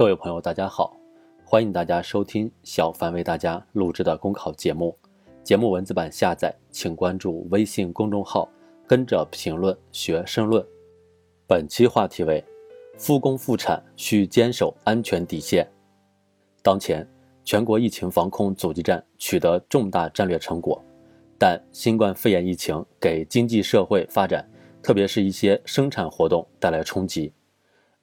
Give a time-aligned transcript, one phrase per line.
[0.00, 0.96] 各位朋友，大家好，
[1.44, 4.96] 欢迎大家收听小凡为大家录制的公考节目。
[5.44, 8.48] 节目文字版下载，请关注微信公众号，
[8.86, 10.66] 跟着评论学申论。
[11.46, 12.42] 本期话题为：
[12.96, 15.70] 复工复产需坚守安全底线。
[16.62, 17.06] 当前，
[17.44, 20.82] 全国疫情防控阻击战取得重大战略成果，
[21.38, 24.50] 但新冠肺炎疫情给经济社会发展，
[24.82, 27.30] 特别是一些生产活动带来冲击，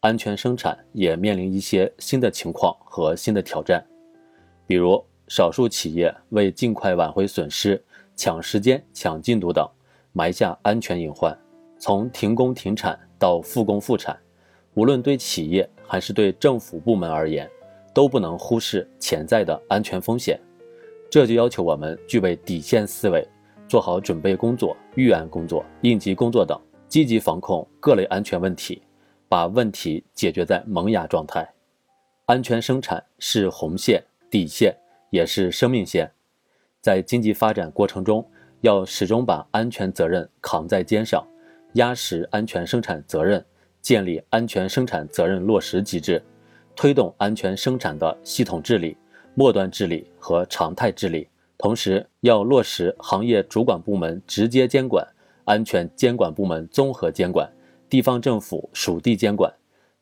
[0.08, 3.86] 安全生产也面临一些新的情况和新的挑战，
[4.66, 5.04] 比如。
[5.30, 7.84] 少数企业为尽快挽回损失、
[8.16, 9.70] 抢时间、抢进度等，
[10.14, 11.38] 埋下安全隐患。
[11.78, 14.18] 从停工停产到复工复产，
[14.76, 17.46] 无论对企业还是对政府部门而言，
[17.94, 20.40] 都不能忽视潜在的安全风险。
[21.12, 23.28] 这就要求我们具备底线思维，
[23.68, 28.82] 做好准备工作、预案工作、应急工作等，积极防控各类安全问题，
[29.30, 31.48] 把问题解决在萌芽状态。
[32.26, 34.76] 安全生产是红线、底线。
[35.10, 36.12] 也是生命线，
[36.82, 38.30] 在经济发展过程中，
[38.60, 41.26] 要始终把安全责任扛在肩上，
[41.76, 43.44] 压实安全生产责任，
[43.82, 46.22] 建立安全生产责任落实机制，
[46.76, 48.98] 推动安全生产的系统治理、
[49.34, 51.26] 末端治理和常态治理。
[51.58, 55.08] 同时，要落实行业主管部门直接监管、
[55.46, 57.50] 安全监管部门综合监管、
[57.90, 59.54] 地方政府属地监管，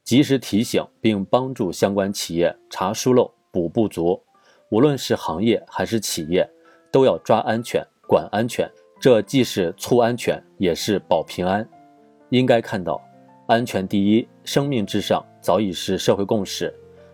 [0.04, 4.22] 及时提醒并帮助相关企业查疏漏、补不足。
[4.70, 6.50] 无论是行业还是企业，
[6.92, 8.70] 都要抓安全、管安全，
[9.00, 11.68] 这既是促安全，也是保平安。
[12.30, 13.00] 应该看到，
[13.48, 16.74] 安全第一，生命至上，早已是社会共识。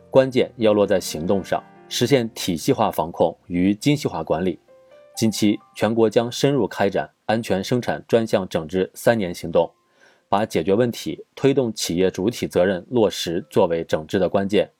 [0.09, 4.57] 关键要落在行动上，实现体系化防控与精细化管理。
[5.15, 9.69] 近期，全国将深入开展安全生产专项整治三年行动，
[10.31, 14.71] 把解决问题、推动企业主体责任落实作为整治的关键。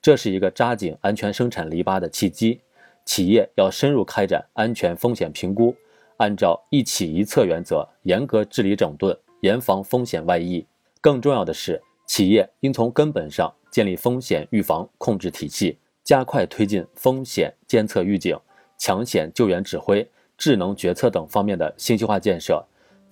[0.00, 2.60] 这是一个扎紧安全生产篱笆的契机，
[3.04, 5.74] 企业要深入开展安全风险评估，
[6.18, 10.64] 按照一企一策原则，严格治理整顿，严防风险外溢。
[11.00, 18.38] 更重要的是，企业应从根本上建立风险预防控制体系，加快推进风险监测预警、
[18.78, 20.08] 抢险救援指挥、
[20.38, 22.64] 智能决策等方面的信息化建设，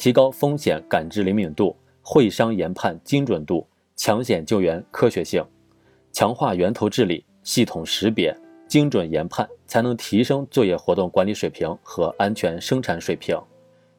[0.03, 3.65] 提高风险感知灵敏度、会商研判精准度、
[3.95, 5.41] 抢险救援科学性。
[6.11, 8.37] 强化源头治理、系统识别、
[8.67, 13.39] 精准研判，才能提升作业活动管理水平和安全生产水平。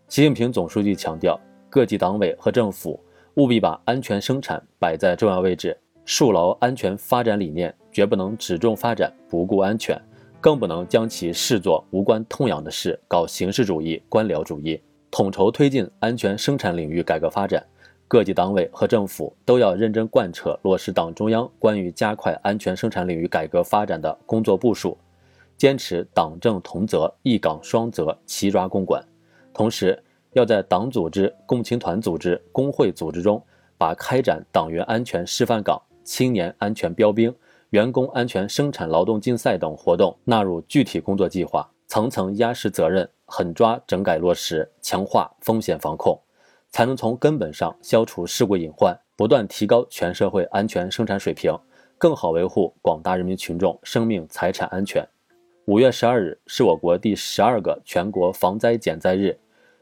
[0.10, 3.00] 习近平总书记强调，各级党委和政府
[3.36, 9.98] 务必把安全生产摆在重要位置，树牢安全发展理念，绝不能只重发展不顾安全，
[10.42, 14.78] 更不能将其视作无关痛痒的事，搞形式主义、官僚主义。
[15.14, 17.64] 统筹推进安全生产领域改革发展。
[18.08, 24.98] 各级党委和政府都要认真贯彻落实党中央关于加快安全生产领域改革发展的工作部署，
[25.56, 29.04] 坚持党政同责、一岗双责、齐抓共管。
[29.54, 33.40] 同时，要在党组织、共青团组织、工会组织中，
[33.78, 37.32] 把开展党员安全示范岗、青年安全标兵、
[37.70, 46.20] 员工安全生产劳动竞赛等活动纳入具体工作计划，层层压实责任，狠抓整改落实，强化风险防控。
[46.72, 51.56] 才能从根本上消除事故隐患，不断提高全社会安全生产水平，
[52.00, 55.08] 更好维护广大人民群众生命财产安全。
[55.66, 59.38] 五月十二日是我国第十二个全国防灾减灾日，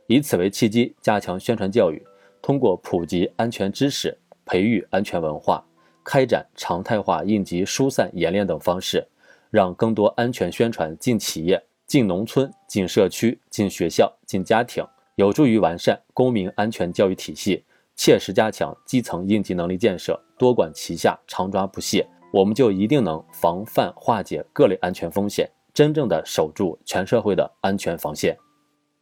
[0.08, 2.06] 以此为契机，加强宣传教育，
[2.41, 5.63] 通过普及安全知识、培育安全文化，
[6.03, 9.08] 开展常态化应急疏散演练等方式，
[9.50, 14.81] 让更多安全宣传进企业、进农村、进社区、进学校、进家庭。
[15.16, 17.66] 有助于完善公民安全教育体系，
[17.97, 28.38] 切实加强基层应急能力建设，多管齐下，常抓不懈，我们就一定能防范化解各类安全风险，真正的守住全社会的安全防线。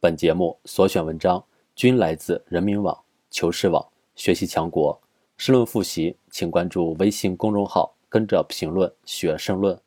[0.00, 1.40] 本节目所选文章
[1.76, 2.98] 均来自人民网、
[3.30, 3.86] 求是网、
[4.16, 5.00] 学习强国。
[5.36, 9.80] 申论复习，请关注微信公众号，跟着评论学申论。